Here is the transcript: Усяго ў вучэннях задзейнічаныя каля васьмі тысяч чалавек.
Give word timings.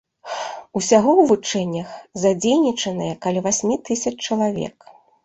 Усяго 0.79 1.11
ў 1.17 1.21
вучэннях 1.31 1.91
задзейнічаныя 2.23 3.13
каля 3.27 3.45
васьмі 3.49 3.75
тысяч 3.91 4.15
чалавек. 4.27 4.77